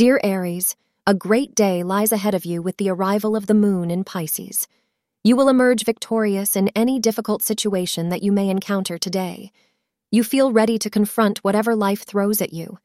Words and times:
Dear 0.00 0.18
Aries, 0.24 0.76
a 1.06 1.12
great 1.12 1.54
day 1.54 1.82
lies 1.82 2.10
ahead 2.10 2.34
of 2.34 2.46
you 2.46 2.62
with 2.62 2.78
the 2.78 2.88
arrival 2.88 3.36
of 3.36 3.46
the 3.46 3.52
moon 3.52 3.90
in 3.90 4.02
Pisces. 4.02 4.66
You 5.22 5.36
will 5.36 5.50
emerge 5.50 5.84
victorious 5.84 6.56
in 6.56 6.68
any 6.68 6.98
difficult 6.98 7.42
situation 7.42 8.08
that 8.08 8.22
you 8.22 8.32
may 8.32 8.48
encounter 8.48 8.96
today. 8.96 9.52
You 10.10 10.24
feel 10.24 10.52
ready 10.52 10.78
to 10.78 10.88
confront 10.88 11.44
whatever 11.44 11.76
life 11.76 12.06
throws 12.06 12.40
at 12.40 12.54
you. 12.54 12.78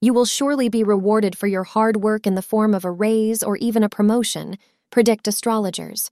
You 0.00 0.14
will 0.14 0.24
surely 0.24 0.70
be 0.70 0.82
rewarded 0.82 1.36
for 1.36 1.46
your 1.46 1.64
hard 1.64 1.98
work 1.98 2.26
in 2.26 2.36
the 2.36 2.40
form 2.40 2.72
of 2.72 2.86
a 2.86 2.90
raise 2.90 3.42
or 3.42 3.58
even 3.58 3.82
a 3.82 3.90
promotion, 3.90 4.56
predict 4.90 5.28
astrologers. 5.28 6.10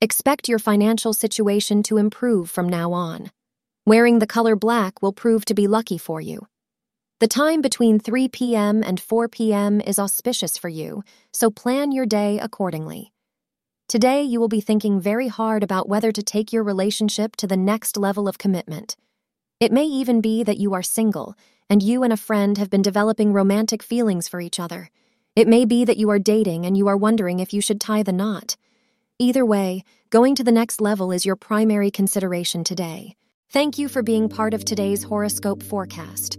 Expect 0.00 0.48
your 0.48 0.58
financial 0.58 1.12
situation 1.12 1.82
to 1.82 1.98
improve 1.98 2.48
from 2.48 2.70
now 2.70 2.94
on. 2.94 3.30
Wearing 3.84 4.18
the 4.18 4.26
color 4.26 4.56
black 4.56 5.02
will 5.02 5.12
prove 5.12 5.44
to 5.44 5.52
be 5.52 5.66
lucky 5.66 5.98
for 5.98 6.22
you. 6.22 6.46
The 7.20 7.28
time 7.28 7.60
between 7.60 7.98
3 7.98 8.28
p.m. 8.28 8.82
and 8.82 8.98
4 8.98 9.28
p.m. 9.28 9.82
is 9.82 9.98
auspicious 9.98 10.56
for 10.56 10.70
you, 10.70 11.04
so 11.34 11.50
plan 11.50 11.92
your 11.92 12.06
day 12.06 12.38
accordingly. 12.38 13.12
Today, 13.88 14.22
you 14.22 14.40
will 14.40 14.48
be 14.48 14.62
thinking 14.62 15.02
very 15.02 15.28
hard 15.28 15.62
about 15.62 15.86
whether 15.86 16.12
to 16.12 16.22
take 16.22 16.50
your 16.50 16.62
relationship 16.62 17.36
to 17.36 17.46
the 17.46 17.58
next 17.58 17.98
level 17.98 18.26
of 18.26 18.38
commitment. 18.38 18.96
It 19.60 19.70
may 19.70 19.84
even 19.84 20.22
be 20.22 20.42
that 20.44 20.56
you 20.56 20.72
are 20.72 20.82
single 20.82 21.34
and 21.68 21.82
you 21.82 22.02
and 22.02 22.10
a 22.14 22.16
friend 22.16 22.56
have 22.56 22.70
been 22.70 22.80
developing 22.80 23.34
romantic 23.34 23.82
feelings 23.82 24.26
for 24.26 24.40
each 24.40 24.58
other. 24.58 24.88
It 25.36 25.46
may 25.46 25.66
be 25.66 25.84
that 25.84 25.98
you 25.98 26.08
are 26.08 26.18
dating 26.18 26.64
and 26.64 26.74
you 26.74 26.88
are 26.88 26.96
wondering 26.96 27.38
if 27.38 27.52
you 27.52 27.60
should 27.60 27.82
tie 27.82 28.02
the 28.02 28.12
knot. 28.12 28.56
Either 29.18 29.44
way, 29.44 29.84
going 30.08 30.34
to 30.36 30.44
the 30.44 30.52
next 30.52 30.80
level 30.80 31.12
is 31.12 31.26
your 31.26 31.36
primary 31.36 31.90
consideration 31.90 32.64
today. 32.64 33.14
Thank 33.50 33.76
you 33.76 33.88
for 33.88 34.02
being 34.02 34.30
part 34.30 34.54
of 34.54 34.64
today's 34.64 35.02
horoscope 35.02 35.62
forecast. 35.62 36.38